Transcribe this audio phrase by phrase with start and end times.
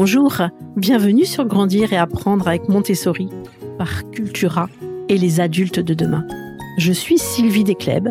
[0.00, 0.32] Bonjour,
[0.76, 3.30] bienvenue sur Grandir et apprendre avec Montessori
[3.78, 4.68] par Cultura
[5.08, 6.24] et les adultes de demain.
[6.78, 8.10] Je suis Sylvie Descleb,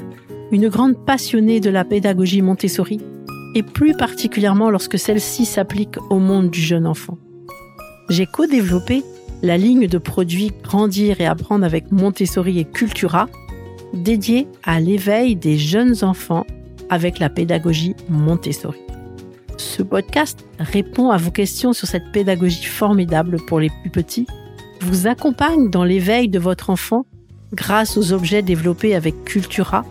[0.52, 3.00] une grande passionnée de la pédagogie Montessori
[3.56, 7.18] et plus particulièrement lorsque celle-ci s'applique au monde du jeune enfant.
[8.10, 9.02] J'ai co-développé
[9.42, 13.30] la ligne de produits Grandir et apprendre avec Montessori et Cultura
[13.94, 16.46] dédiée à l'éveil des jeunes enfants
[16.90, 18.78] avec la pédagogie Montessori.
[19.58, 24.28] Ce podcast répond à vos questions sur cette pédagogie formidable pour les plus petits,
[24.82, 27.06] vous accompagne dans l'éveil de votre enfant
[27.54, 29.84] grâce aux objets développés avec Cultura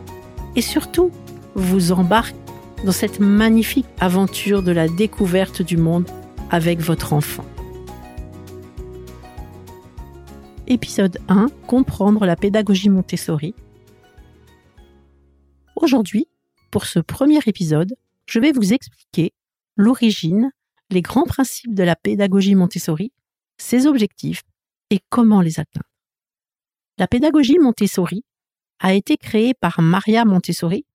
[0.55, 1.10] et surtout
[1.55, 2.37] vous embarque
[2.84, 6.09] dans cette magnifique aventure de la découverte du monde
[6.51, 7.45] avec votre enfant.
[10.69, 13.55] Épisode 1 Comprendre la pédagogie Montessori.
[15.74, 16.29] Aujourd'hui,
[16.71, 17.95] pour ce premier épisode,
[18.27, 19.33] je vais vous expliquer
[19.77, 20.51] l'origine,
[20.91, 23.12] les grands principes de la pédagogie Montessori,
[23.59, 24.43] ses objectifs
[24.91, 25.87] et comment les atteindre.
[26.99, 28.24] La pédagogie Montessori
[28.79, 30.87] a été créée par Maria Montessori,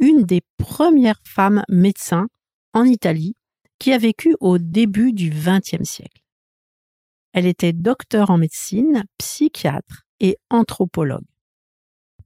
[0.00, 2.28] une des premières femmes médecins
[2.72, 3.34] en Italie
[3.78, 6.22] qui a vécu au début du XXe siècle.
[7.32, 11.24] Elle était docteur en médecine, psychiatre et anthropologue.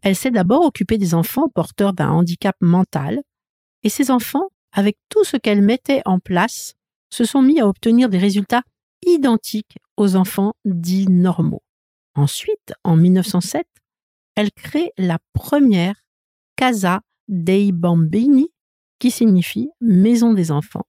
[0.03, 3.21] Elle s'est d'abord occupée des enfants porteurs d'un handicap mental,
[3.83, 6.75] et ces enfants avec tout ce qu'elle mettait en place,
[7.11, 8.65] se sont mis à obtenir des résultats
[9.07, 11.63] identiques aux enfants dits normaux.
[12.17, 13.67] Ensuite, en 1907,
[14.35, 15.95] elle crée la première
[16.57, 18.49] Casa dei Bambini,
[18.99, 20.87] qui signifie Maison des enfants,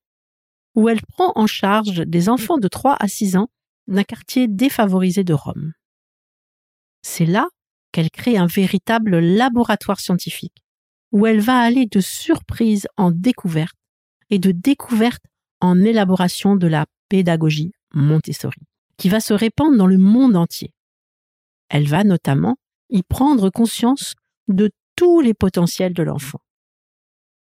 [0.74, 3.48] où elle prend en charge des enfants de 3 à 6 ans
[3.86, 5.72] d'un quartier défavorisé de Rome.
[7.02, 7.46] C'est là
[7.92, 10.65] qu'elle crée un véritable laboratoire scientifique
[11.16, 13.74] où elle va aller de surprise en découverte
[14.28, 15.24] et de découverte
[15.62, 18.60] en élaboration de la pédagogie Montessori,
[18.98, 20.74] qui va se répandre dans le monde entier.
[21.70, 22.56] Elle va notamment
[22.90, 24.14] y prendre conscience
[24.48, 26.40] de tous les potentiels de l'enfant.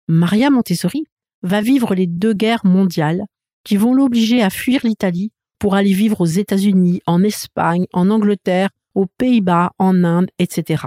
[0.08, 1.06] Maria Montessori
[1.42, 3.26] va vivre les deux guerres mondiales
[3.64, 8.70] qui vont l'obliger à fuir l'Italie pour aller vivre aux États-Unis, en Espagne, en Angleterre,
[8.94, 10.84] aux Pays-Bas, en Inde, etc.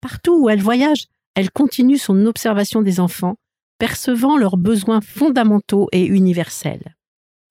[0.00, 3.34] Partout où elle voyage, elle continue son observation des enfants,
[3.78, 6.94] percevant leurs besoins fondamentaux et universels.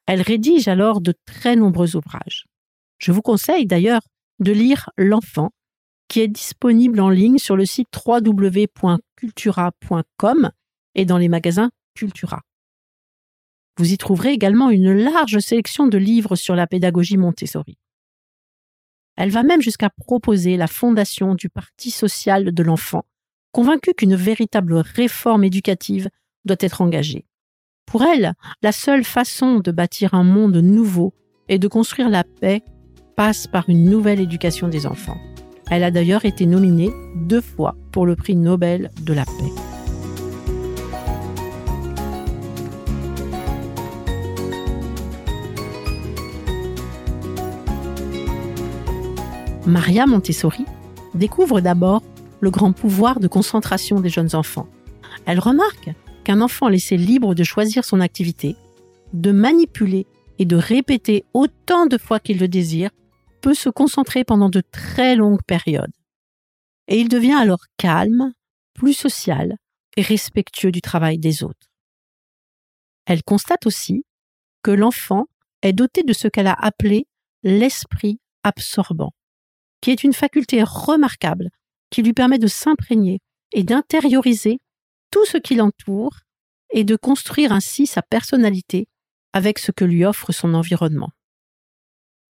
[0.06, 2.46] Elle rédige alors de très nombreux ouvrages.
[2.98, 4.02] Je vous conseille d'ailleurs
[4.40, 5.52] de lire L'enfant,
[6.08, 10.52] qui est disponible en ligne sur le site www.cultura.com
[10.96, 12.42] et dans les magasins Cultura.
[13.78, 17.80] Vous y trouverez également une large sélection de livres sur la pédagogie Montessori.
[19.16, 23.06] Elle va même jusqu'à proposer la fondation du Parti social de l'enfant
[23.54, 26.10] convaincue qu'une véritable réforme éducative
[26.44, 27.26] doit être engagée.
[27.86, 31.14] Pour elle, la seule façon de bâtir un monde nouveau
[31.48, 32.64] et de construire la paix
[33.16, 35.18] passe par une nouvelle éducation des enfants.
[35.70, 39.32] Elle a d'ailleurs été nominée deux fois pour le prix Nobel de la paix.
[49.66, 50.66] Maria Montessori
[51.14, 52.02] découvre d'abord
[52.44, 54.68] le grand pouvoir de concentration des jeunes enfants.
[55.26, 55.92] Elle remarque
[56.26, 58.58] qu'un enfant laissé libre de choisir son activité,
[59.14, 60.06] de manipuler
[60.40, 62.90] et de répéter autant de fois qu'il le désire,
[63.40, 65.94] peut se concentrer pendant de très longues périodes.
[66.90, 68.34] Et il devient alors calme,
[68.74, 69.56] plus social
[69.96, 71.72] et respectueux du travail des autres.
[73.06, 74.04] Elle constate aussi
[74.64, 75.28] que l'enfant
[75.62, 77.08] est doté de ce qu'elle a appelé
[77.44, 79.14] l'esprit absorbant,
[79.80, 81.50] qui est une faculté remarquable
[81.94, 83.20] qui lui permet de s'imprégner
[83.52, 84.60] et d'intérioriser
[85.12, 86.22] tout ce qui l'entoure
[86.72, 88.88] et de construire ainsi sa personnalité
[89.32, 91.12] avec ce que lui offre son environnement.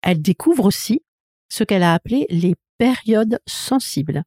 [0.02, 1.02] Elle découvre aussi
[1.50, 4.24] ce qu'elle a appelé les périodes sensibles,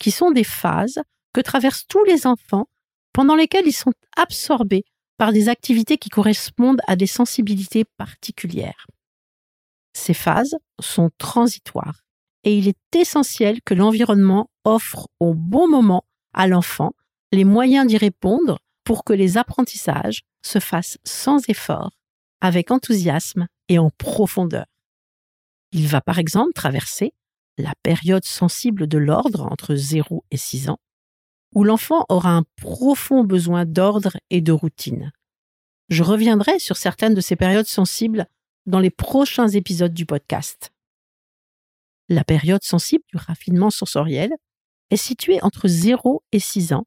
[0.00, 0.98] qui sont des phases
[1.32, 2.66] que traversent tous les enfants
[3.12, 4.84] pendant lesquelles ils sont absorbés
[5.16, 8.88] par des activités qui correspondent à des sensibilités particulières.
[9.92, 12.01] Ces phases sont transitoires
[12.44, 16.04] et il est essentiel que l'environnement offre au bon moment
[16.34, 16.92] à l'enfant
[17.32, 21.92] les moyens d'y répondre pour que les apprentissages se fassent sans effort,
[22.40, 24.66] avec enthousiasme et en profondeur.
[25.72, 27.14] Il va par exemple traverser
[27.58, 30.80] la période sensible de l'ordre entre 0 et 6 ans,
[31.54, 35.12] où l'enfant aura un profond besoin d'ordre et de routine.
[35.88, 38.26] Je reviendrai sur certaines de ces périodes sensibles
[38.66, 40.72] dans les prochains épisodes du podcast.
[42.12, 44.32] La période sensible du raffinement sensoriel
[44.90, 46.84] est située entre 0 et 6 ans,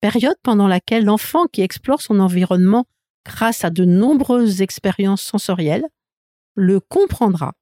[0.00, 2.86] période pendant laquelle l'enfant qui explore son environnement
[3.26, 5.84] grâce à de nombreuses expériences sensorielles
[6.54, 7.54] le comprendra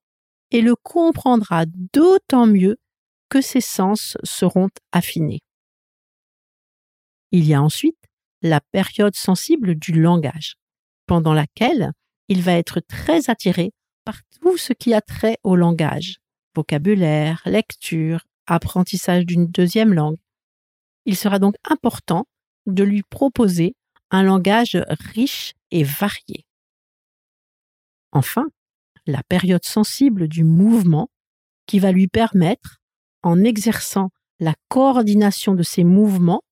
[0.50, 2.76] et le comprendra d'autant mieux
[3.30, 5.40] que ses sens seront affinés.
[7.30, 8.10] Il y a ensuite
[8.42, 10.56] la période sensible du langage,
[11.06, 11.92] pendant laquelle
[12.28, 13.72] il va être très attiré
[14.04, 16.19] par tout ce qui a trait au langage,
[16.54, 20.18] vocabulaire, lecture, apprentissage d'une deuxième langue.
[21.06, 22.26] Il sera donc important
[22.66, 23.74] de lui proposer
[24.10, 24.78] un langage
[25.14, 26.44] riche et varié.
[28.12, 28.46] Enfin,
[29.06, 31.08] la période sensible du mouvement
[31.66, 32.78] qui va lui permettre,
[33.22, 34.10] en exerçant
[34.40, 36.42] la coordination de ses mouvements,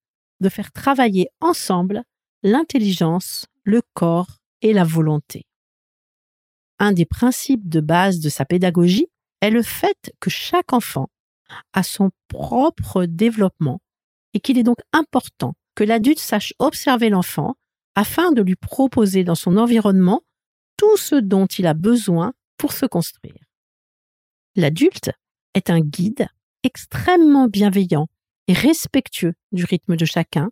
[0.41, 2.03] de faire travailler ensemble
[2.43, 5.47] l'intelligence, le corps et la volonté.
[6.79, 9.09] Un des principes de base de sa pédagogie
[9.41, 11.09] est le fait que chaque enfant
[11.73, 13.81] a son propre développement
[14.35, 17.55] et qu'il est donc important que l'adulte sache observer l'enfant
[17.95, 20.23] afin de lui proposer dans son environnement
[20.77, 23.45] tout ce dont il a besoin pour se construire.
[24.57, 25.11] L'adulte
[25.55, 26.29] est un guide
[26.63, 28.09] extrêmement bienveillant
[28.49, 30.51] et respectueux du rythme de chacun,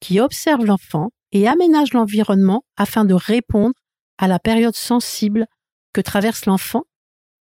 [0.00, 3.74] qui observe l'enfant et aménage l'environnement afin de répondre
[4.18, 5.46] à la période sensible
[5.92, 6.84] que traverse l'enfant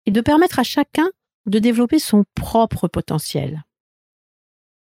[0.06, 1.08] et de permettre à chacun
[1.46, 3.62] de développer son propre potentiel.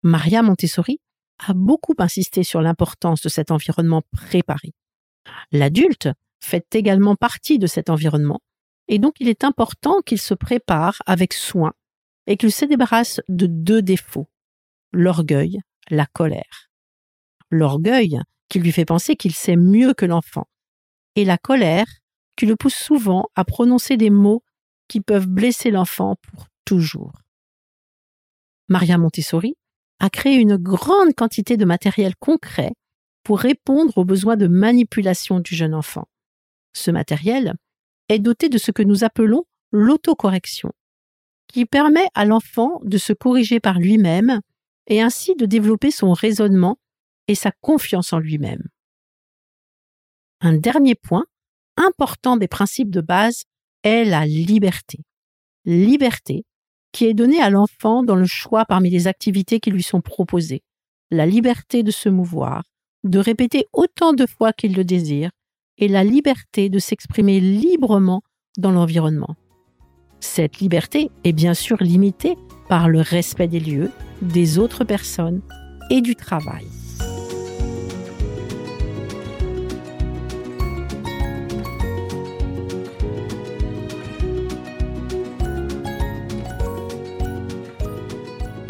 [0.02, 1.00] Maria Montessori
[1.38, 4.72] a beaucoup insisté sur l'importance de cet environnement préparé.
[5.50, 6.08] L'adulte
[6.40, 8.40] fait également partie de cet environnement,
[8.88, 11.72] et donc il est important qu'il se prépare avec soin
[12.26, 14.28] et qu'il se débarrasse de deux défauts,
[14.92, 15.60] l'orgueil,
[15.90, 16.70] la colère.
[17.50, 20.46] L'orgueil qui lui fait penser qu'il sait mieux que l'enfant,
[21.16, 21.86] et la colère
[22.36, 24.43] qui le pousse souvent à prononcer des mots
[24.88, 27.12] qui peuvent blesser l'enfant pour toujours.
[28.68, 29.56] Maria Montessori
[30.00, 32.72] a créé une grande quantité de matériel concret
[33.22, 36.08] pour répondre aux besoins de manipulation du jeune enfant.
[36.74, 37.54] Ce matériel
[38.08, 40.72] est doté de ce que nous appelons l'autocorrection,
[41.48, 44.40] qui permet à l'enfant de se corriger par lui-même
[44.86, 46.78] et ainsi de développer son raisonnement
[47.28, 48.62] et sa confiance en lui-même.
[50.40, 51.24] Un dernier point
[51.76, 53.44] important des principes de base
[53.84, 54.98] est la liberté.
[55.64, 56.44] Liberté
[56.94, 60.62] qui est donnée à l'enfant dans le choix parmi les activités qui lui sont proposées.
[61.10, 62.62] La liberté de se mouvoir,
[63.02, 65.30] de répéter autant de fois qu'il le désire,
[65.76, 68.22] et la liberté de s'exprimer librement
[68.56, 69.34] dans l'environnement.
[70.20, 72.36] Cette liberté est bien sûr limitée
[72.68, 73.90] par le respect des lieux,
[74.22, 75.42] des autres personnes
[75.90, 76.64] et du travail.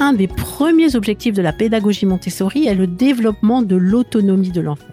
[0.05, 4.93] Un des premiers objectifs de la pédagogie Montessori est le développement de l'autonomie de l'enfant.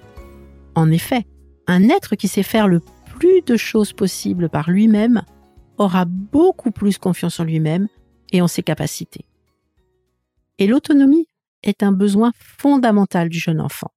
[0.74, 1.26] En effet,
[1.68, 2.80] un être qui sait faire le
[3.20, 5.24] plus de choses possibles par lui-même
[5.78, 7.90] aura beaucoup plus confiance en lui-même
[8.32, 9.26] et en ses capacités.
[10.60, 11.28] Et l'autonomie
[11.62, 13.92] est un besoin fondamental du jeune enfant.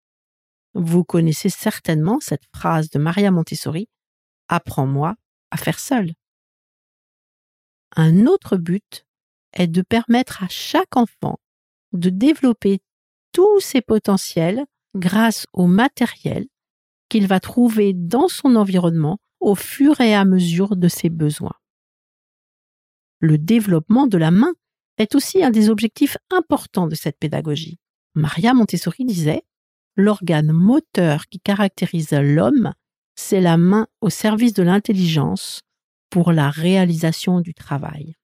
[0.75, 3.88] Vous connaissez certainement cette phrase de Maria Montessori
[4.49, 5.14] Apprends-moi
[5.52, 6.10] à faire seul.
[7.94, 9.06] Un autre but
[9.54, 11.38] est de permettre à chaque enfant
[11.92, 12.80] de développer
[13.32, 14.64] tous ses potentiels
[14.94, 16.46] grâce au matériel
[17.08, 21.55] qu'il va trouver dans son environnement au fur et à mesure de ses besoins.
[23.20, 24.52] Le développement de la main
[24.98, 27.79] est aussi un des objectifs importants de cette pédagogie.
[28.14, 29.43] Maria Montessori disait
[29.96, 32.72] L'organe moteur qui caractérise l'homme,
[33.14, 35.62] c'est la main au service de l'intelligence
[36.10, 38.17] pour la réalisation du travail.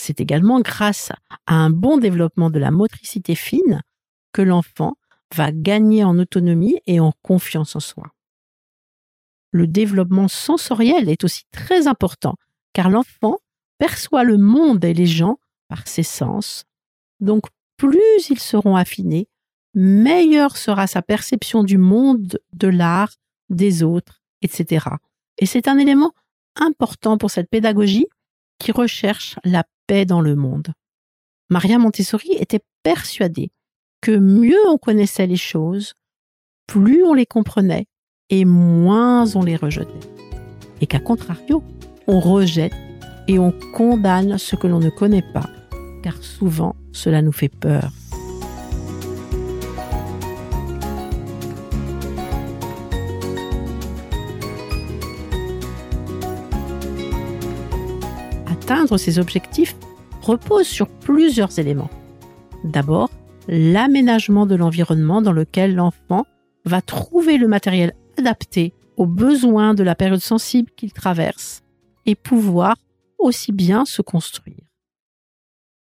[0.00, 1.12] C'est également grâce
[1.46, 3.82] à un bon développement de la motricité fine
[4.32, 4.96] que l'enfant
[5.34, 8.04] va gagner en autonomie et en confiance en soi.
[9.50, 12.36] Le développement sensoriel est aussi très important
[12.72, 13.40] car l'enfant
[13.76, 15.38] perçoit le monde et les gens
[15.68, 16.64] par ses sens.
[17.20, 17.44] Donc
[17.76, 19.28] plus ils seront affinés,
[19.74, 23.16] meilleure sera sa perception du monde, de l'art,
[23.50, 24.86] des autres, etc.
[25.36, 26.12] Et c'est un élément
[26.56, 28.06] important pour cette pédagogie
[28.58, 30.68] qui recherche la dans le monde.
[31.50, 33.50] Maria Montessori était persuadée
[34.00, 35.94] que mieux on connaissait les choses,
[36.66, 37.86] plus on les comprenait
[38.30, 40.08] et moins on les rejetait.
[40.80, 41.62] Et qu'à contrario,
[42.06, 42.72] on rejette
[43.28, 45.50] et on condamne ce que l'on ne connaît pas,
[46.02, 47.92] car souvent cela nous fait peur.
[58.90, 59.76] Atteindre ces objectifs
[60.20, 61.90] repose sur plusieurs éléments.
[62.64, 63.08] D'abord,
[63.46, 66.26] l'aménagement de l'environnement dans lequel l'enfant
[66.64, 71.62] va trouver le matériel adapté aux besoins de la période sensible qu'il traverse
[72.04, 72.74] et pouvoir
[73.18, 74.66] aussi bien se construire.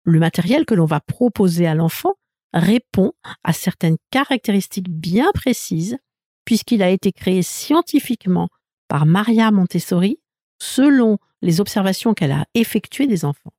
[0.05, 2.13] Le matériel que l'on va proposer à l'enfant
[2.53, 3.13] répond
[3.45, 5.97] à certaines caractéristiques bien précises
[6.45, 8.49] puisqu'il a été créé scientifiquement
[8.89, 10.19] par Maria Montessori
[10.59, 13.53] selon les observations qu'elle a effectuées des enfants.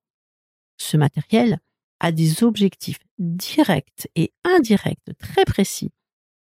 [0.78, 1.60] Ce matériel
[2.00, 5.92] a des objectifs directs et indirects très précis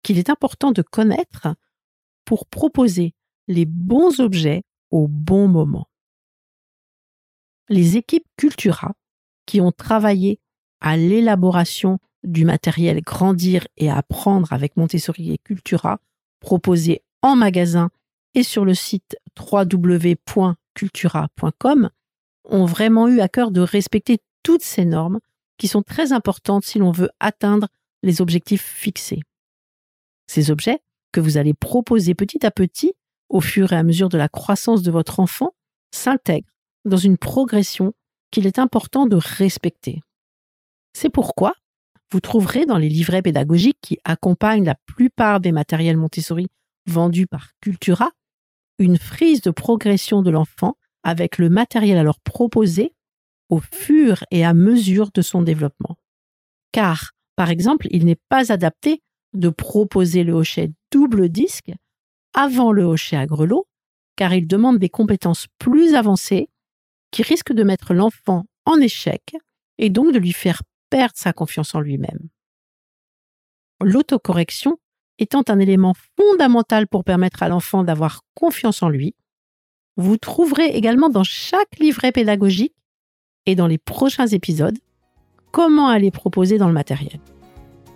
[0.03, 1.49] qu'il est important de connaître
[2.25, 3.15] pour proposer
[3.49, 5.89] les bons objets au bon moment.
[7.69, 8.95] Les équipes Cultura,
[9.47, 10.41] qui ont travaillé
[10.81, 16.01] à l'élaboration du matériel Grandir et Apprendre avec Montessori et Cultura,
[16.41, 17.91] proposé en magasin
[18.35, 19.17] et sur le site
[20.77, 21.91] www.cultura.com,
[22.45, 25.19] ont vraiment eu à cœur de respecter toutes ces normes
[25.59, 27.69] qui sont très importantes si l'on veut atteindre
[28.03, 29.21] les objectifs fixés.
[30.27, 30.81] Ces objets
[31.13, 32.93] que vous allez proposer petit à petit,
[33.29, 35.55] au fur et à mesure de la croissance de votre enfant,
[35.93, 36.53] s'intègrent
[36.85, 37.95] dans une progression
[38.31, 40.03] qu'il est important de respecter.
[40.93, 41.55] C'est pourquoi
[42.13, 46.47] vous trouverez dans les livrets pédagogiques qui accompagnent la plupart des matériels Montessori
[46.87, 48.11] vendus par Cultura
[48.79, 52.95] une frise de progression de l'enfant avec le matériel alors proposé
[53.49, 55.97] au fur et à mesure de son développement.
[56.73, 59.03] Car, par exemple, il n'est pas adapté
[59.33, 61.73] de proposer le hochet double disque
[62.35, 63.67] avant le hochet à grelot,
[64.17, 66.49] car il demande des compétences plus avancées
[67.11, 69.37] qui risquent de mettre l'enfant en échec
[69.79, 72.29] et donc de lui faire perdre sa confiance en lui-même.
[73.81, 74.79] L'autocorrection
[75.19, 79.15] étant un élément fondamental pour permettre à l'enfant d'avoir confiance en lui,
[79.97, 82.75] vous trouverez également dans chaque livret pédagogique
[83.47, 84.79] et dans les prochains épisodes
[85.53, 87.19] comment aller proposer dans le matériel.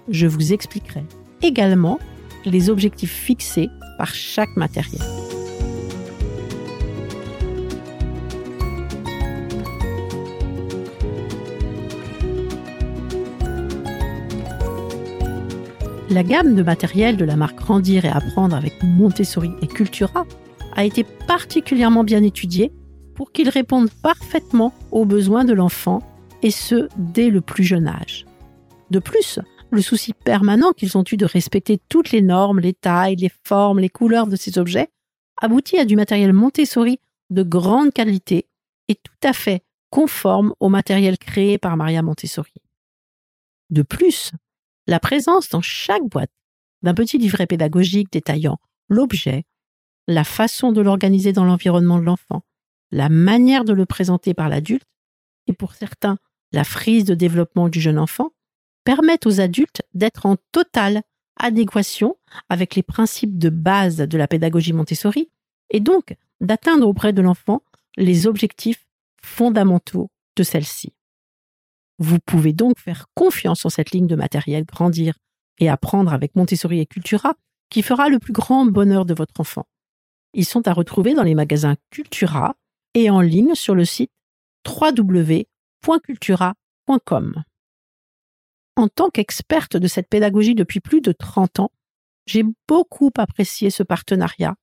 [0.08, 1.04] Je vous expliquerai
[1.42, 1.98] également
[2.44, 5.19] les objectifs fixés par chaque matériel.
[16.10, 20.26] La gamme de matériel de la marque Grandir et Apprendre avec Montessori et Cultura
[20.74, 22.72] a été particulièrement bien étudiée
[23.14, 26.02] pour qu'il réponde parfaitement aux besoins de l'enfant
[26.42, 28.26] et ce, dès le plus jeune âge.
[28.90, 29.38] De plus,
[29.70, 33.78] le souci permanent qu'ils ont eu de respecter toutes les normes, les tailles, les formes,
[33.78, 34.88] les couleurs de ces objets
[35.40, 36.98] aboutit à du matériel Montessori
[37.30, 38.48] de grande qualité
[38.88, 42.54] et tout à fait conforme au matériel créé par Maria Montessori.
[43.70, 44.32] De plus,
[44.90, 46.32] la présence dans chaque boîte
[46.82, 49.44] d'un petit livret pédagogique détaillant l'objet,
[50.08, 52.42] la façon de l'organiser dans l'environnement de l'enfant,
[52.90, 54.88] la manière de le présenter par l'adulte,
[55.46, 56.18] et pour certains
[56.50, 58.30] la frise de développement du jeune enfant,
[58.82, 61.02] permettent aux adultes d'être en totale
[61.36, 62.16] adéquation
[62.48, 65.30] avec les principes de base de la pédagogie Montessori
[65.70, 67.62] et donc d'atteindre auprès de l'enfant
[67.96, 68.88] les objectifs
[69.22, 70.92] fondamentaux de celle-ci.
[72.00, 75.18] Vous pouvez donc faire confiance en cette ligne de matériel grandir
[75.58, 77.34] et apprendre avec Montessori et Cultura
[77.68, 79.66] qui fera le plus grand bonheur de votre enfant.
[80.32, 82.56] Ils sont à retrouver dans les magasins Cultura
[82.94, 84.10] et en ligne sur le site
[84.66, 87.44] www.cultura.com.
[88.76, 91.70] En tant qu'experte de cette pédagogie depuis plus de 30 ans,
[92.24, 94.54] j'ai beaucoup apprécié ce partenariat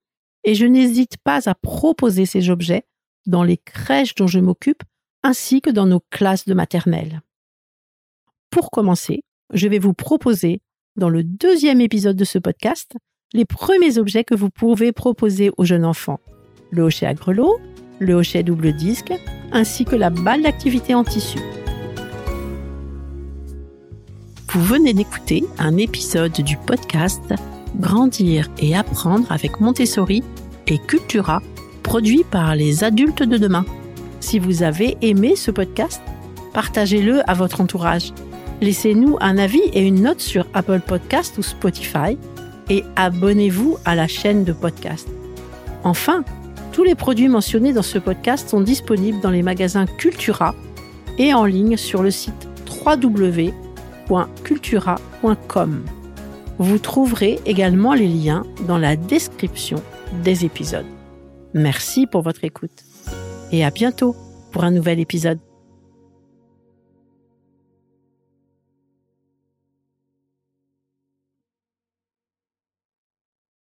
[0.44, 2.88] et je n'hésite pas à proposer ces objets
[3.28, 4.82] dans les crèches dont je m'occupe
[5.22, 7.22] ainsi que dans nos classes de maternelle.
[8.50, 9.24] Pour commencer,
[9.54, 10.62] je vais vous proposer,
[10.96, 12.96] dans le deuxième épisode de ce podcast,
[13.34, 16.20] les premiers objets que vous pouvez proposer aux jeunes enfants.
[16.72, 17.60] Le hochet à grelot,
[18.00, 19.14] le hochet double disque,
[19.52, 21.40] ainsi que la balle d'activité en tissu.
[24.50, 27.34] Vous venez d'écouter un épisode du podcast
[27.76, 30.24] Grandir et apprendre avec Montessori
[30.68, 31.42] et Cultura,
[31.84, 33.66] produit par les adultes de demain.
[34.22, 36.02] Si vous avez aimé ce podcast,
[36.54, 38.14] partagez-le à votre entourage
[38.62, 42.18] Laissez-nous un avis et une note sur Apple Podcast ou Spotify
[42.70, 45.08] et abonnez-vous à la chaîne de podcast.
[45.84, 46.24] Enfin,
[46.72, 50.56] tous les produits mentionnés dans ce podcast sont disponibles dans les magasins Cultura
[51.18, 52.50] et en ligne sur le site
[52.86, 55.86] www.cultura.com.
[56.60, 59.78] Vous trouverez également les liens dans la description
[60.24, 60.88] des épisodes.
[61.54, 62.84] Merci pour votre écoute
[63.52, 64.16] et à bientôt
[64.52, 65.40] pour un nouvel épisode.